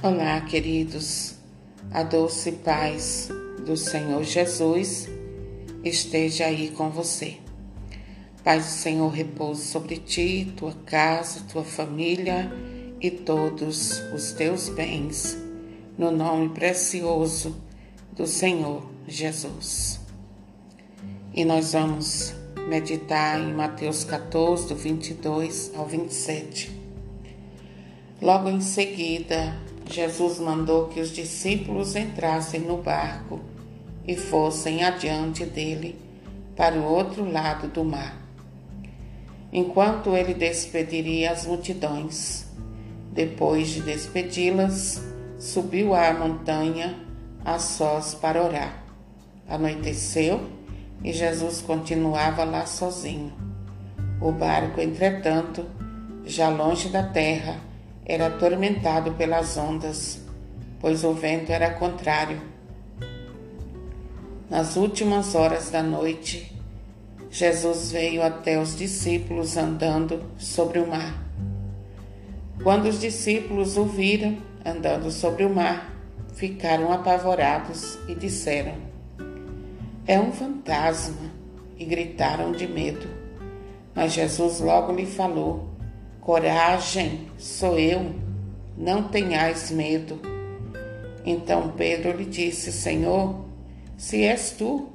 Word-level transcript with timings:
Olá, 0.00 0.40
queridos. 0.42 1.34
A 1.90 2.04
doce 2.04 2.52
paz 2.52 3.30
do 3.66 3.76
Senhor 3.76 4.22
Jesus 4.22 5.08
esteja 5.82 6.46
aí 6.46 6.70
com 6.70 6.88
você. 6.88 7.38
Paz 8.44 8.64
do 8.64 8.70
Senhor 8.70 9.08
repouso 9.08 9.60
sobre 9.64 9.96
ti, 9.96 10.52
tua 10.56 10.72
casa, 10.86 11.40
tua 11.50 11.64
família 11.64 12.48
e 13.00 13.10
todos 13.10 14.00
os 14.14 14.30
teus 14.30 14.68
bens, 14.68 15.36
no 15.98 16.12
nome 16.12 16.50
precioso 16.50 17.56
do 18.12 18.24
Senhor 18.24 18.88
Jesus. 19.08 19.98
E 21.34 21.44
nós 21.44 21.72
vamos 21.72 22.32
meditar 22.68 23.40
em 23.40 23.52
Mateus 23.52 24.04
14, 24.04 24.68
do 24.68 24.76
22 24.76 25.72
ao 25.74 25.86
27. 25.86 26.70
Logo 28.22 28.48
em 28.48 28.60
seguida, 28.60 29.66
Jesus 29.88 30.38
mandou 30.38 30.88
que 30.88 31.00
os 31.00 31.10
discípulos 31.10 31.96
entrassem 31.96 32.60
no 32.60 32.76
barco 32.78 33.40
e 34.06 34.16
fossem 34.16 34.84
adiante 34.84 35.44
dele 35.44 35.98
para 36.56 36.76
o 36.76 36.84
outro 36.84 37.30
lado 37.30 37.68
do 37.68 37.84
mar, 37.84 38.16
enquanto 39.52 40.16
ele 40.16 40.34
despediria 40.34 41.30
as 41.30 41.46
multidões. 41.46 42.46
Depois 43.12 43.68
de 43.68 43.80
despedi-las, 43.80 45.02
subiu 45.38 45.94
à 45.94 46.12
montanha 46.12 46.98
a 47.44 47.58
sós 47.58 48.14
para 48.14 48.42
orar. 48.42 48.84
Anoiteceu 49.48 50.40
e 51.02 51.12
Jesus 51.12 51.62
continuava 51.62 52.44
lá 52.44 52.66
sozinho. 52.66 53.32
O 54.20 54.32
barco, 54.32 54.80
entretanto, 54.80 55.64
já 56.24 56.48
longe 56.48 56.88
da 56.88 57.02
terra, 57.02 57.67
era 58.08 58.28
atormentado 58.28 59.12
pelas 59.12 59.58
ondas, 59.58 60.18
pois 60.80 61.04
o 61.04 61.12
vento 61.12 61.52
era 61.52 61.74
contrário. 61.74 62.40
Nas 64.48 64.76
últimas 64.76 65.34
horas 65.34 65.70
da 65.70 65.82
noite, 65.82 66.56
Jesus 67.30 67.92
veio 67.92 68.22
até 68.22 68.58
os 68.58 68.74
discípulos 68.74 69.58
andando 69.58 70.24
sobre 70.38 70.78
o 70.78 70.86
mar. 70.86 71.22
Quando 72.62 72.86
os 72.86 72.98
discípulos 72.98 73.76
o 73.76 73.84
viram 73.84 74.38
andando 74.64 75.10
sobre 75.10 75.44
o 75.44 75.54
mar, 75.54 75.94
ficaram 76.34 76.90
apavorados 76.90 77.98
e 78.08 78.14
disseram: 78.14 78.74
É 80.06 80.18
um 80.18 80.32
fantasma! 80.32 81.36
E 81.78 81.84
gritaram 81.84 82.50
de 82.50 82.66
medo. 82.66 83.06
Mas 83.94 84.12
Jesus 84.12 84.58
logo 84.58 84.92
lhe 84.92 85.06
falou: 85.06 85.67
Coragem, 86.20 87.28
sou 87.38 87.78
eu, 87.78 88.14
não 88.76 89.04
tenhais 89.04 89.70
medo. 89.70 90.20
Então 91.24 91.72
Pedro 91.72 92.16
lhe 92.16 92.24
disse: 92.24 92.70
Senhor, 92.70 93.44
se 93.96 94.22
és 94.24 94.52
tu, 94.52 94.88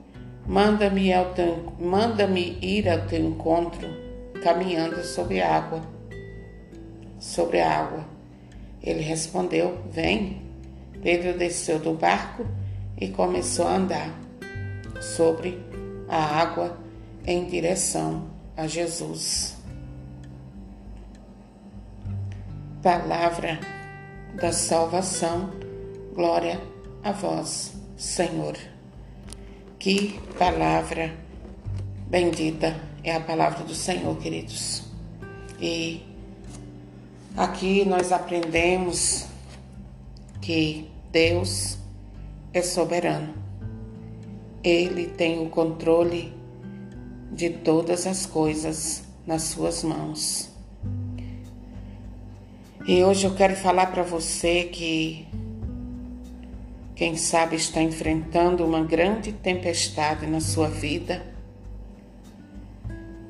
manda-me 0.46 1.12
manda 1.80 2.30
ir 2.38 2.90
ao 2.90 3.08
teu 3.08 3.20
encontro, 3.20 3.88
caminhando 4.44 5.04
sobre 5.04 5.42
a 5.42 5.58
água. 5.58 5.82
Sobre 7.20 7.60
a 7.60 7.80
água. 7.80 8.06
Ele 8.82 9.02
respondeu: 9.02 9.80
Vem. 9.92 10.42
Pedro 11.02 11.38
desceu 11.38 11.80
do 11.80 11.94
barco 11.94 12.46
e 12.98 13.10
começou 13.10 13.68
a 13.68 13.76
andar 13.76 14.18
sobre 15.02 15.60
a 16.08 16.18
água 16.18 16.78
em 17.26 17.46
direção 17.46 18.28
a 18.56 18.68
Jesus. 18.68 19.63
Palavra 22.84 23.62
da 24.36 24.52
salvação, 24.52 25.52
glória 26.14 26.62
a 27.02 27.14
vós, 27.14 27.72
Senhor. 27.96 28.58
Que 29.80 30.20
palavra 30.38 31.16
bendita 32.10 32.76
é 33.02 33.16
a 33.16 33.22
palavra 33.22 33.64
do 33.64 33.74
Senhor, 33.74 34.18
queridos. 34.18 34.84
E 35.62 36.04
aqui 37.38 37.86
nós 37.86 38.12
aprendemos 38.12 39.28
que 40.42 40.92
Deus 41.10 41.78
é 42.54 42.62
soberano. 42.62 43.34
Ele 44.62 45.08
tem 45.08 45.42
o 45.42 45.50
controle 45.50 46.34
de 47.32 47.50
todas 47.50 48.06
as 48.06 48.26
coisas 48.26 49.06
nas 49.26 49.44
suas 49.44 49.86
mãos. 49.86 50.53
E 52.86 53.02
hoje 53.02 53.26
eu 53.26 53.34
quero 53.34 53.56
falar 53.56 53.86
para 53.88 54.04
você 54.04 54.66
que, 54.66 55.26
quem 56.94 57.16
sabe, 57.16 57.56
está 57.56 57.82
enfrentando 57.82 58.66
uma 58.66 58.84
grande 58.84 59.32
tempestade 59.32 60.28
na 60.28 60.42
sua 60.42 60.68
vida, 60.68 61.26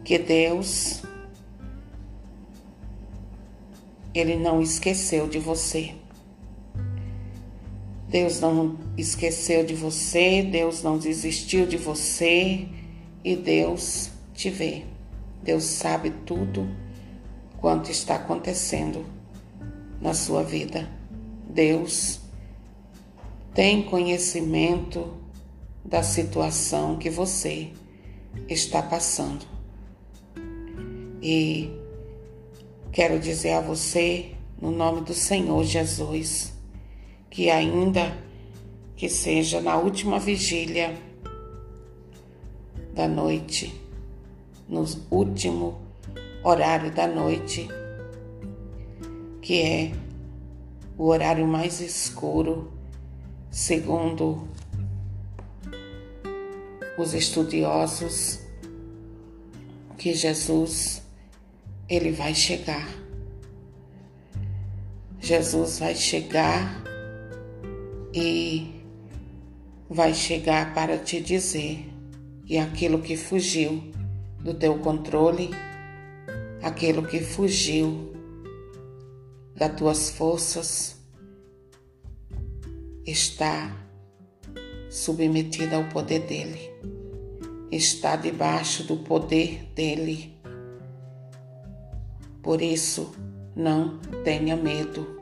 que 0.03 0.18
Deus, 0.18 1.03
Ele 4.12 4.36
não 4.36 4.59
esqueceu 4.59 5.28
de 5.28 5.38
você. 5.38 5.94
Deus 8.09 8.40
não 8.40 8.75
esqueceu 8.97 9.63
de 9.63 9.75
você, 9.75 10.42
Deus 10.42 10.81
não 10.81 10.97
desistiu 10.97 11.68
de 11.68 11.78
você 11.78 12.68
e 13.24 13.36
Deus 13.36 14.09
te 14.34 14.50
vê. 14.50 14.84
Deus 15.44 15.63
sabe 15.63 16.09
tudo 16.25 16.68
quanto 17.62 17.92
está 17.92 18.16
acontecendo 18.16 19.12
na 20.03 20.14
sua 20.14 20.44
vida. 20.44 20.90
Deus 21.50 22.19
tem 23.53 23.84
conhecimento 23.84 25.14
da 25.86 26.03
situação 26.03 26.97
que 26.97 27.09
você 27.09 27.72
está 28.50 28.81
passando. 28.81 29.46
E 31.22 31.72
quero 32.92 33.18
dizer 33.18 33.53
a 33.53 33.62
você, 33.62 34.31
no 34.62 34.72
nome 34.72 35.02
do 35.02 35.13
Senhor 35.13 35.63
Jesus, 35.63 36.52
que 37.30 37.50
ainda 37.50 38.13
que 38.97 39.08
seja 39.08 39.62
na 39.62 39.78
última 39.78 40.19
vigília 40.19 40.97
da 42.94 43.08
noite, 43.08 43.74
no 44.68 44.86
último 45.09 45.80
horário 46.44 46.92
da 46.92 47.08
noite, 47.08 47.69
que 49.44 49.62
é 49.62 49.92
o 50.98 51.08
horário 51.08 51.46
mais 51.46 51.81
escuro, 51.81 52.72
segundo 53.52 54.48
os 56.98 57.14
estudiosos, 57.14 58.40
que 59.98 60.14
Jesus 60.14 61.04
ele 61.90 62.12
vai 62.14 62.34
chegar. 62.34 62.88
Jesus 65.20 65.80
vai 65.80 65.94
chegar 65.94 66.81
e 68.14 68.81
vai 69.90 70.14
chegar 70.14 70.74
para 70.74 70.98
te 70.98 71.20
dizer 71.20 71.90
que 72.46 72.58
aquilo 72.58 73.02
que 73.02 73.18
fugiu 73.18 73.92
do 74.40 74.54
teu 74.54 74.80
controle, 74.80 75.50
aquilo 76.62 77.06
que 77.06 77.20
fugiu 77.20 78.12
das 79.56 79.75
tuas 79.75 80.09
forças 80.09 80.96
está 83.06 83.75
submetida 84.90 85.75
ao 85.75 85.86
poder 85.86 86.19
dele, 86.22 86.72
está 87.72 88.16
debaixo 88.16 88.84
do 88.84 88.97
poder 88.97 89.63
dele. 89.75 90.38
Por 92.42 92.62
isso, 92.62 93.13
não 93.56 94.00
tenha 94.24 94.56
medo. 94.56 95.19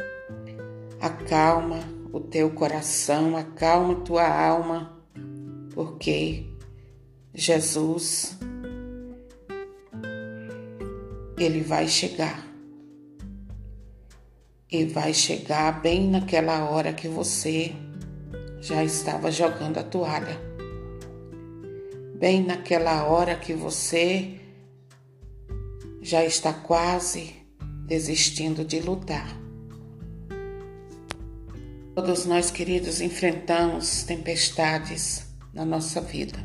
Acalma 0.99 1.79
o 2.11 2.19
teu 2.19 2.51
coração, 2.51 3.37
acalma 3.37 3.95
tua 4.01 4.27
alma, 4.27 4.97
porque 5.73 6.45
Jesus, 7.33 8.37
ele 11.37 11.61
vai 11.61 11.87
chegar 11.87 12.50
e 14.71 14.85
vai 14.85 15.13
chegar 15.13 15.81
bem 15.81 16.09
naquela 16.09 16.69
hora 16.69 16.93
que 16.93 17.09
você 17.09 17.73
já 18.61 18.81
estava 18.83 19.29
jogando 19.29 19.79
a 19.79 19.83
toalha. 19.83 20.39
Bem 22.17 22.41
naquela 22.45 23.03
hora 23.03 23.35
que 23.35 23.53
você 23.53 24.39
já 26.01 26.23
está 26.23 26.53
quase 26.53 27.35
desistindo 27.85 28.63
de 28.63 28.79
lutar. 28.79 29.37
Todos 31.93 32.25
nós, 32.25 32.49
queridos, 32.49 33.01
enfrentamos 33.01 34.03
tempestades 34.03 35.25
na 35.53 35.65
nossa 35.65 35.99
vida. 35.99 36.39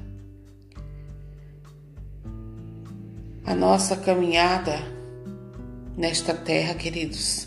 A 3.44 3.54
nossa 3.54 3.96
caminhada 3.96 4.76
nesta 5.96 6.34
terra, 6.34 6.74
queridos, 6.74 7.45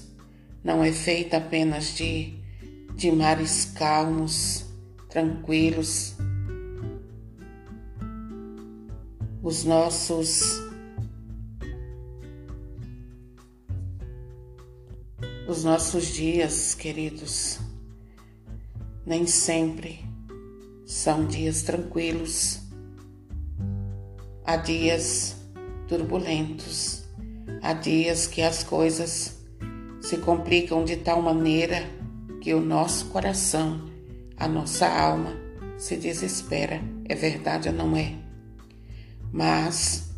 não 0.64 0.84
é 0.84 0.92
feita 0.92 1.38
apenas 1.38 1.96
de 1.96 2.40
de 3.00 3.14
mares 3.14 3.64
calmos, 3.64 4.66
tranquilos. 5.08 6.16
Os 9.42 9.64
nossos 9.64 10.62
os 15.48 15.64
nossos 15.64 16.08
dias, 16.08 16.76
queridos, 16.76 17.58
nem 19.06 19.26
sempre 19.26 20.06
são 20.86 21.26
dias 21.26 21.62
tranquilos. 21.62 22.60
Há 24.44 24.58
dias 24.58 25.38
turbulentos, 25.88 27.06
há 27.62 27.72
dias 27.72 28.28
que 28.28 28.42
as 28.42 28.62
coisas 28.62 29.39
se 30.10 30.18
complicam 30.18 30.84
de 30.84 30.98
tal 30.98 31.22
maneira 31.22 31.84
que 32.42 32.52
o 32.52 32.60
nosso 32.60 33.10
coração, 33.10 33.88
a 34.36 34.48
nossa 34.48 34.88
alma 34.88 35.36
se 35.78 35.98
desespera. 35.98 36.82
É 37.08 37.14
verdade 37.14 37.70
ou 37.70 37.76
não 37.76 37.96
é? 37.96 38.16
Mas 39.32 40.10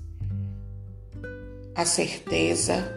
a 1.75 1.83
certeza 1.83 2.89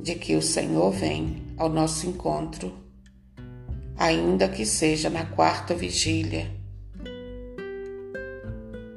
de 0.00 0.14
que 0.14 0.34
o 0.36 0.40
Senhor 0.40 0.90
vem 0.90 1.42
ao 1.58 1.68
nosso 1.68 2.06
encontro, 2.06 2.72
ainda 3.98 4.48
que 4.48 4.64
seja 4.64 5.10
na 5.10 5.26
quarta 5.26 5.74
vigília, 5.74 6.50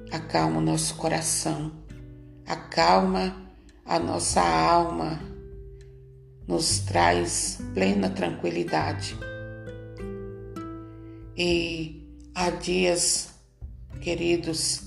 acalma 0.10 0.60
o 0.60 0.64
nosso 0.64 0.96
coração, 0.96 1.70
acalma 2.48 3.36
a 3.86 4.00
nossa 4.00 4.40
alma, 4.40 5.20
nos 6.50 6.80
traz 6.80 7.60
plena 7.76 8.10
tranquilidade. 8.10 9.16
E 11.38 12.12
há 12.34 12.50
dias, 12.50 13.30
queridos, 14.02 14.82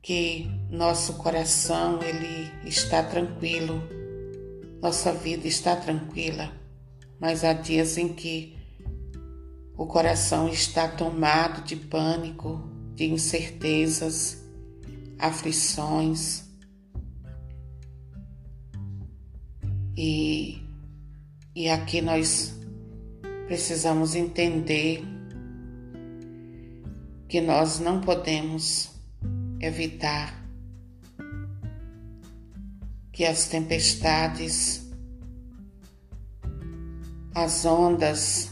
que 0.00 0.48
nosso 0.70 1.14
coração 1.14 1.98
ele 2.00 2.48
está 2.64 3.02
tranquilo, 3.02 3.82
nossa 4.80 5.12
vida 5.12 5.48
está 5.48 5.74
tranquila, 5.74 6.52
mas 7.18 7.42
há 7.42 7.52
dias 7.52 7.98
em 7.98 8.10
que 8.10 8.56
o 9.76 9.84
coração 9.84 10.48
está 10.48 10.86
tomado 10.86 11.64
de 11.64 11.74
pânico, 11.74 12.62
de 12.94 13.06
incertezas, 13.06 14.44
aflições. 15.18 16.44
E, 19.96 20.62
e 21.54 21.68
aqui 21.68 22.00
nós 22.00 22.58
precisamos 23.46 24.14
entender 24.14 25.04
que 27.28 27.40
nós 27.40 27.78
não 27.78 28.00
podemos 28.00 28.90
evitar 29.60 30.42
que 33.12 33.24
as 33.24 33.48
tempestades, 33.48 34.90
as 37.34 37.64
ondas 37.64 38.50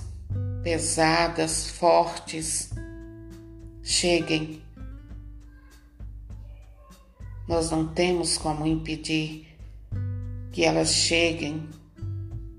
pesadas, 0.63 1.71
fortes, 1.71 2.71
cheguem. 3.83 4.63
Nós 7.49 7.71
não 7.71 7.89
temos 7.89 8.37
como 8.37 8.67
impedir 8.67 9.50
que 10.53 10.65
elas 10.65 10.93
cheguem, 10.93 11.69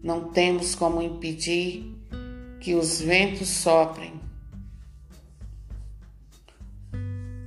não 0.02 0.32
temos 0.32 0.76
como 0.76 1.02
impedir 1.02 1.96
que 2.60 2.74
os 2.76 3.02
ventos 3.02 3.50
soprem 3.50 4.20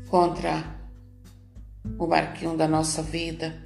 contra 0.08 0.64
o 1.98 2.06
barquinho 2.06 2.56
da 2.56 2.68
nossa 2.68 3.02
vida. 3.02 3.62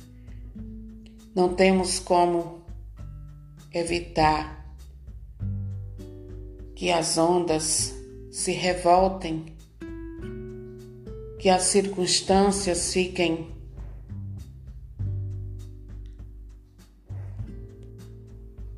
Não 1.35 1.55
temos 1.55 1.99
como 1.99 2.63
evitar 3.73 4.75
que 6.75 6.91
as 6.91 7.19
ondas 7.19 7.95
se 8.31 8.53
revoltem, 8.53 9.47
que 11.39 11.49
as 11.49 11.65
circunstâncias 11.65 12.93
fiquem 12.93 13.58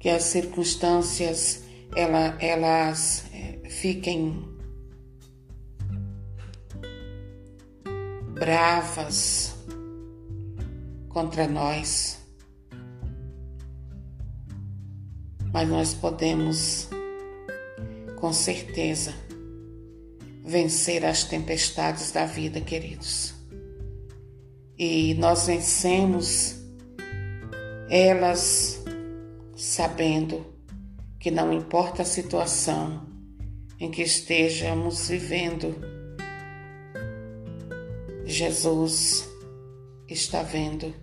que 0.00 0.08
as 0.08 0.25
circunstâncias 0.25 1.62
ela, 1.94 2.37
elas 2.41 3.26
eh, 3.35 3.61
fiquem 3.69 4.49
bravas 8.32 9.55
contra 11.11 11.47
nós, 11.47 12.19
mas 15.52 15.69
nós 15.69 15.93
podemos, 15.93 16.88
com 18.19 18.32
certeza, 18.32 19.12
vencer 20.43 21.05
as 21.05 21.25
tempestades 21.25 22.11
da 22.11 22.25
vida, 22.25 22.61
queridos. 22.61 23.35
E 24.79 25.12
nós 25.14 25.47
vencemos 25.47 26.56
elas 27.91 28.80
sabendo 29.61 30.47
que 31.19 31.31
não 31.31 31.53
importa 31.53 32.01
a 32.01 32.05
situação 32.05 33.07
em 33.79 33.91
que 33.91 34.01
estejamos 34.01 35.09
vivendo, 35.09 35.77
Jesus 38.25 39.29
está 40.09 40.43
vendo. 40.43 40.95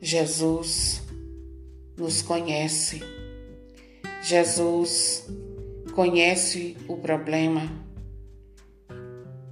Jesus 0.00 1.00
nos 1.96 2.22
conhece. 2.22 3.02
Jesus 4.20 5.28
conhece 5.94 6.76
o 6.88 6.96
problema 6.96 7.70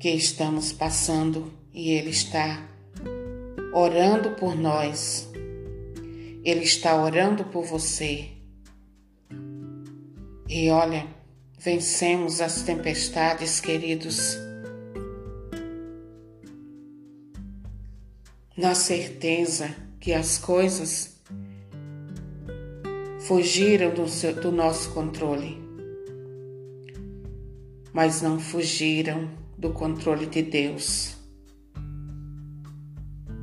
que 0.01 0.11
estamos 0.11 0.73
passando 0.73 1.53
e 1.73 1.93
Ele 1.93 2.11
está 2.11 2.69
orando 3.73 4.31
por 4.33 4.57
nós. 4.57 5.29
Ele 6.47 6.63
está 6.63 6.95
orando 7.03 7.45
por 7.45 7.65
você. 7.65 8.29
E 10.49 10.71
olha, 10.71 11.07
vencemos 11.59 12.41
as 12.41 12.63
tempestades, 12.63 13.61
queridos 13.61 14.39
na 18.57 18.75
certeza 18.75 19.75
que 20.01 20.15
as 20.15 20.39
coisas 20.39 21.21
fugiram 23.27 23.93
do, 23.93 24.09
seu, 24.09 24.35
do 24.35 24.51
nosso 24.51 24.95
controle, 24.95 25.59
mas 27.93 28.23
não 28.23 28.41
fugiram 28.41 29.29
do 29.59 29.73
controle 29.73 30.27
de 30.27 30.43
Deus. 30.43 31.17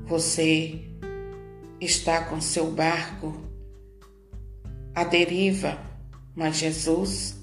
Você 0.05 0.92
está 1.85 2.21
com 2.25 2.39
seu 2.41 2.71
barco 2.71 3.35
à 4.95 5.03
deriva, 5.03 5.77
mas 6.35 6.57
Jesus 6.57 7.35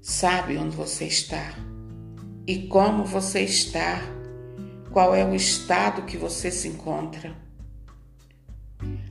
sabe 0.00 0.56
onde 0.56 0.76
você 0.76 1.04
está 1.04 1.54
e 2.46 2.66
como 2.66 3.04
você 3.04 3.42
está 3.42 4.00
qual 4.90 5.14
é 5.14 5.24
o 5.24 5.34
estado 5.34 6.02
que 6.02 6.16
você 6.16 6.50
se 6.50 6.66
encontra. 6.68 7.36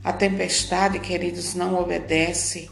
A 0.02 0.12
tempestade, 0.12 0.98
queridos, 0.98 1.54
não 1.54 1.80
obedece 1.80 2.70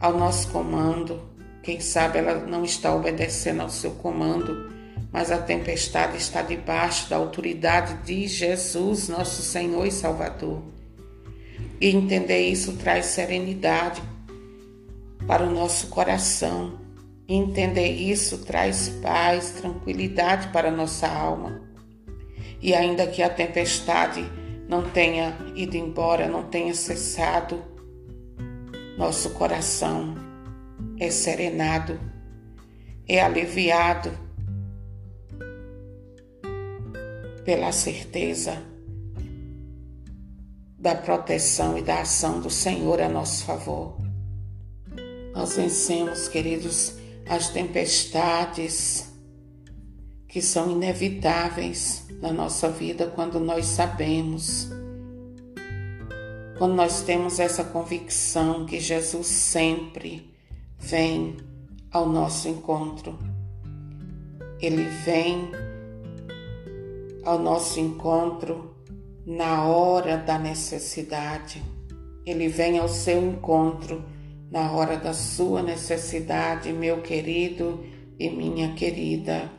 ao 0.00 0.16
nosso 0.16 0.48
comando. 0.50 1.20
Quem 1.62 1.80
sabe 1.80 2.18
ela 2.18 2.46
não 2.46 2.64
está 2.64 2.94
obedecendo 2.94 3.60
ao 3.60 3.68
seu 3.68 3.90
comando, 3.92 4.70
mas 5.12 5.30
a 5.30 5.38
tempestade 5.38 6.16
está 6.16 6.40
debaixo 6.40 7.10
da 7.10 7.16
autoridade 7.16 7.94
de 8.04 8.26
Jesus, 8.26 9.08
nosso 9.08 9.42
Senhor 9.42 9.86
e 9.86 9.90
Salvador. 9.90 10.77
E 11.80 11.88
entender 11.88 12.48
isso 12.48 12.76
traz 12.76 13.06
serenidade 13.06 14.02
para 15.26 15.44
o 15.44 15.50
nosso 15.50 15.88
coração. 15.88 16.78
E 17.28 17.34
entender 17.34 17.88
isso 17.88 18.38
traz 18.38 18.88
paz, 19.02 19.50
tranquilidade 19.60 20.48
para 20.48 20.68
a 20.68 20.72
nossa 20.72 21.06
alma. 21.06 21.60
E 22.60 22.74
ainda 22.74 23.06
que 23.06 23.22
a 23.22 23.30
tempestade 23.30 24.24
não 24.68 24.82
tenha 24.90 25.36
ido 25.54 25.76
embora, 25.76 26.28
não 26.28 26.44
tenha 26.44 26.74
cessado, 26.74 27.62
nosso 28.98 29.30
coração 29.30 30.14
é 30.98 31.10
serenado, 31.10 31.98
é 33.06 33.20
aliviado 33.20 34.10
pela 37.44 37.72
certeza 37.72 38.67
da 40.78 40.94
proteção 40.94 41.76
e 41.76 41.82
da 41.82 42.02
ação 42.02 42.40
do 42.40 42.48
Senhor 42.48 43.00
a 43.00 43.08
nosso 43.08 43.44
favor. 43.44 43.96
Nós 45.34 45.56
vencemos, 45.56 46.28
queridos, 46.28 46.94
as 47.28 47.48
tempestades 47.48 49.12
que 50.28 50.40
são 50.40 50.70
inevitáveis 50.70 52.06
na 52.20 52.32
nossa 52.32 52.68
vida 52.70 53.06
quando 53.08 53.40
nós 53.40 53.66
sabemos, 53.66 54.68
quando 56.58 56.74
nós 56.74 57.02
temos 57.02 57.40
essa 57.40 57.64
convicção 57.64 58.66
que 58.66 58.78
Jesus 58.78 59.26
sempre 59.26 60.34
vem 60.78 61.36
ao 61.90 62.08
nosso 62.08 62.48
encontro. 62.48 63.18
Ele 64.60 64.84
vem 64.84 65.50
ao 67.24 67.38
nosso 67.38 67.78
encontro 67.78 68.67
na 69.28 69.66
hora 69.66 70.16
da 70.16 70.38
necessidade. 70.38 71.62
Ele 72.24 72.48
vem 72.48 72.78
ao 72.78 72.88
seu 72.88 73.22
encontro 73.22 74.02
na 74.50 74.72
hora 74.72 74.96
da 74.96 75.12
sua 75.12 75.62
necessidade, 75.62 76.72
meu 76.72 77.02
querido 77.02 77.84
e 78.18 78.30
minha 78.30 78.72
querida. 78.72 79.52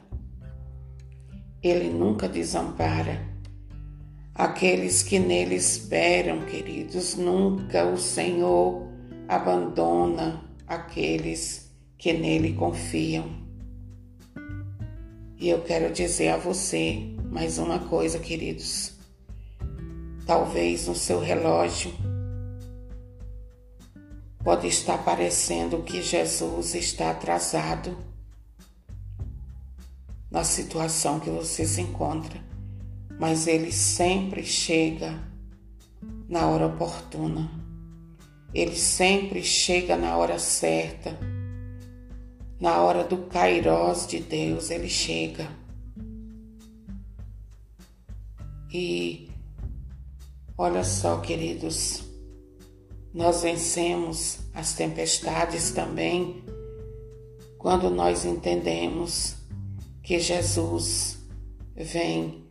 Ele 1.61 1.87
nunca 1.91 2.27
desampara. 2.27 3.29
Aqueles 4.33 5.03
que 5.03 5.19
nele 5.19 5.53
esperam, 5.53 6.45
queridos, 6.45 7.15
nunca 7.15 7.85
o 7.85 7.97
Senhor 7.97 8.87
abandona 9.27 10.43
aqueles 10.65 11.71
que 11.95 12.11
nele 12.11 12.53
confiam. 12.53 13.29
E 15.37 15.47
eu 15.47 15.61
quero 15.61 15.93
dizer 15.93 16.29
a 16.29 16.37
você 16.37 17.13
mais 17.31 17.59
uma 17.59 17.77
coisa, 17.77 18.17
queridos. 18.17 18.98
Talvez 20.29 20.85
no 20.85 20.93
seu 20.93 21.19
relógio 21.19 21.91
pode 24.43 24.67
estar 24.67 25.03
parecendo 25.03 25.81
que 25.81 26.03
Jesus 26.03 26.75
está 26.75 27.09
atrasado 27.09 27.97
na 30.29 30.43
situação 30.43 31.19
que 31.19 31.31
você 31.31 31.65
se 31.65 31.81
encontra, 31.81 32.39
mas 33.19 33.47
ele 33.47 33.71
sempre 33.71 34.43
chega 34.43 35.19
na 36.29 36.45
hora 36.45 36.67
oportuna. 36.67 37.49
Ele 38.53 38.75
sempre 38.75 39.41
chega 39.41 39.97
na 39.97 40.15
hora 40.15 40.37
certa. 40.37 41.17
Na 42.59 42.79
hora 42.83 43.03
do 43.03 43.17
kairós 43.17 44.05
de 44.05 44.19
Deus, 44.19 44.69
ele 44.69 44.89
chega. 44.89 45.49
E 48.71 49.27
olha 50.59 50.83
só, 50.83 51.21
queridos, 51.21 52.03
nós 53.13 53.43
vencemos 53.43 54.39
as 54.53 54.73
tempestades 54.73 55.71
também 55.71 56.43
quando 57.57 57.89
nós 57.89 58.25
entendemos 58.25 59.37
que 60.03 60.19
Jesus 60.19 61.17
vem 61.73 62.45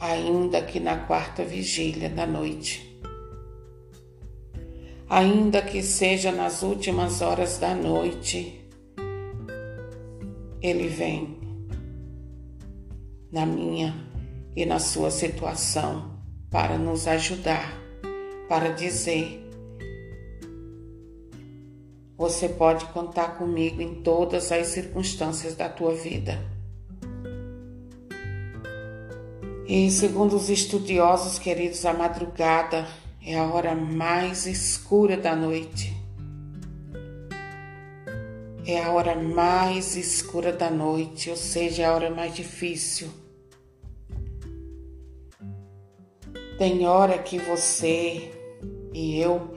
ainda 0.00 0.62
que 0.62 0.80
na 0.80 0.96
quarta 0.96 1.44
vigília 1.44 2.08
da 2.08 2.26
noite. 2.26 2.98
Ainda 5.06 5.60
que 5.60 5.82
seja 5.82 6.32
nas 6.32 6.62
últimas 6.62 7.20
horas 7.20 7.58
da 7.58 7.74
noite, 7.74 8.66
Ele 10.62 10.88
vem 10.88 11.38
na 13.30 13.44
minha 13.44 13.94
e 14.56 14.64
na 14.64 14.78
sua 14.78 15.10
situação 15.10 16.11
para 16.52 16.76
nos 16.76 17.08
ajudar, 17.08 17.72
para 18.46 18.68
dizer: 18.68 19.42
você 22.16 22.46
pode 22.46 22.84
contar 22.86 23.38
comigo 23.38 23.80
em 23.80 24.02
todas 24.02 24.52
as 24.52 24.66
circunstâncias 24.66 25.56
da 25.56 25.70
tua 25.70 25.94
vida. 25.94 26.38
E 29.66 29.90
segundo 29.90 30.36
os 30.36 30.50
estudiosos 30.50 31.38
queridos, 31.38 31.86
a 31.86 31.94
madrugada 31.94 32.86
é 33.24 33.38
a 33.38 33.44
hora 33.44 33.74
mais 33.74 34.44
escura 34.44 35.16
da 35.16 35.34
noite. 35.34 35.96
É 38.66 38.80
a 38.80 38.92
hora 38.92 39.16
mais 39.16 39.96
escura 39.96 40.52
da 40.52 40.70
noite, 40.70 41.30
ou 41.30 41.36
seja, 41.36 41.82
é 41.82 41.86
a 41.86 41.94
hora 41.94 42.10
mais 42.10 42.34
difícil. 42.34 43.21
Tem 46.58 46.86
hora 46.86 47.18
que 47.18 47.38
você 47.38 48.30
e 48.92 49.18
eu 49.18 49.50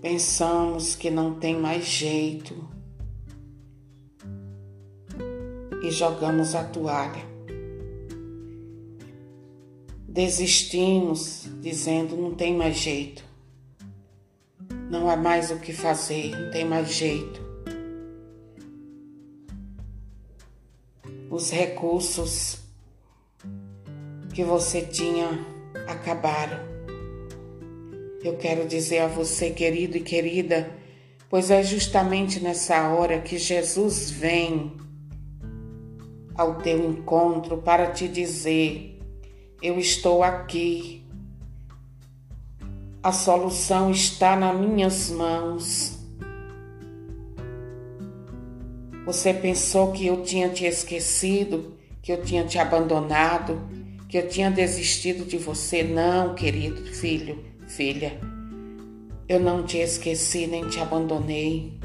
pensamos 0.00 0.94
que 0.94 1.10
não 1.10 1.34
tem 1.34 1.58
mais 1.58 1.84
jeito 1.84 2.68
e 5.82 5.90
jogamos 5.90 6.54
a 6.54 6.64
toalha. 6.64 7.28
Desistimos 10.06 11.48
dizendo 11.60 12.16
não 12.16 12.34
tem 12.34 12.56
mais 12.56 12.76
jeito. 12.76 13.24
Não 14.90 15.08
há 15.08 15.16
mais 15.16 15.50
o 15.50 15.56
que 15.58 15.72
fazer, 15.72 16.30
não 16.36 16.50
tem 16.50 16.64
mais 16.64 16.92
jeito. 16.92 17.40
Os 21.30 21.50
recursos 21.50 22.58
que 24.34 24.42
você 24.42 24.82
tinha 24.82 25.59
acabaram. 25.90 26.58
Eu 28.22 28.36
quero 28.36 28.66
dizer 28.66 29.00
a 29.00 29.06
você, 29.06 29.50
querido 29.50 29.96
e 29.96 30.00
querida, 30.00 30.70
pois 31.28 31.50
é 31.50 31.62
justamente 31.62 32.40
nessa 32.40 32.88
hora 32.88 33.20
que 33.20 33.38
Jesus 33.38 34.10
vem 34.10 34.76
ao 36.34 36.56
teu 36.56 36.90
encontro 36.90 37.58
para 37.58 37.90
te 37.90 38.08
dizer 38.08 38.98
eu 39.62 39.78
estou 39.78 40.22
aqui. 40.22 41.04
A 43.02 43.12
solução 43.12 43.90
está 43.90 44.36
nas 44.36 44.58
minhas 44.58 45.10
mãos. 45.10 45.98
Você 49.04 49.34
pensou 49.34 49.92
que 49.92 50.06
eu 50.06 50.22
tinha 50.22 50.48
te 50.48 50.64
esquecido, 50.64 51.74
que 52.02 52.12
eu 52.12 52.22
tinha 52.22 52.44
te 52.44 52.58
abandonado, 52.58 53.60
que 54.10 54.18
eu 54.18 54.28
tinha 54.28 54.50
desistido 54.50 55.24
de 55.24 55.38
você? 55.38 55.84
Não, 55.84 56.34
querido 56.34 56.84
filho, 56.86 57.44
filha. 57.68 58.18
Eu 59.28 59.38
não 59.38 59.62
te 59.62 59.78
esqueci 59.78 60.48
nem 60.48 60.68
te 60.68 60.80
abandonei. 60.80 61.78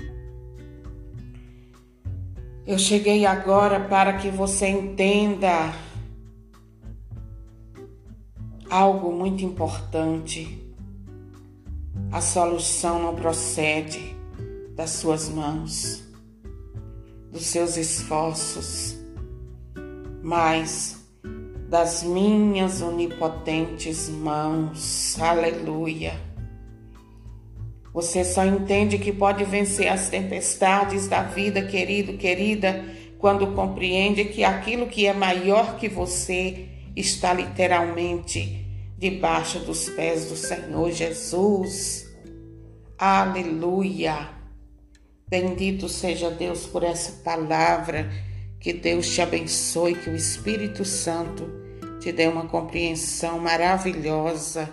Eu 2.65 2.79
cheguei 2.79 3.27
agora 3.27 3.79
para 3.79 4.13
que 4.13 4.32
você 4.32 4.67
entenda 4.67 5.72
algo 8.72 9.12
muito 9.12 9.46
importante. 9.46 10.60
A 12.12 12.22
solução 12.22 13.03
não 13.03 13.15
procede 13.15 14.15
das 14.75 14.89
suas 14.89 15.29
mãos, 15.29 16.03
dos 17.32 17.46
seus 17.46 17.77
esforços, 17.77 18.98
mas 20.24 21.05
das 21.68 22.04
minhas 22.04 22.82
onipotentes 22.82 24.10
mãos. 24.10 25.18
Aleluia. 25.20 26.14
Você 27.94 28.24
só 28.24 28.46
entende 28.46 28.98
que 28.98 29.12
pode 29.12 29.44
vencer 29.46 29.88
as 29.88 30.10
tempestades 30.10 31.08
da 31.08 31.24
vida, 31.24 31.62
querido, 31.62 32.18
querida, 32.18 32.84
quando 33.18 33.54
compreende 33.54 34.26
que 34.26 34.44
aquilo 34.44 34.88
que 34.88 35.08
é 35.08 35.14
maior 35.14 35.78
que 35.78 35.88
você 35.88 36.68
está 36.96 37.34
literalmente 37.34 38.66
debaixo 38.98 39.60
dos 39.60 39.90
pés 39.90 40.26
do 40.30 40.36
Senhor 40.36 40.92
Jesus. 40.92 42.06
Aleluia! 42.98 44.30
Bendito 45.28 45.90
seja 45.90 46.30
Deus 46.30 46.68
por 46.68 46.84
essa 46.84 47.24
palavra. 47.24 48.10
Que 48.66 48.74
Deus 48.74 49.08
te 49.14 49.22
abençoe, 49.22 49.94
que 49.94 50.10
o 50.10 50.16
Espírito 50.16 50.84
Santo 50.84 51.48
te 52.00 52.12
dê 52.12 52.28
uma 52.28 52.48
compreensão 52.48 53.38
maravilhosa 53.38 54.68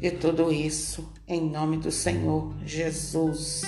de 0.00 0.10
tudo 0.10 0.50
isso, 0.50 1.12
em 1.28 1.40
nome 1.40 1.76
do 1.76 1.92
Senhor 1.92 2.52
Jesus. 2.66 3.62